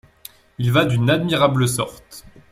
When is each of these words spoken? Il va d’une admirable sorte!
Il 0.57 0.71
va 0.71 0.85
d’une 0.85 1.11
admirable 1.11 1.67
sorte! 1.67 2.25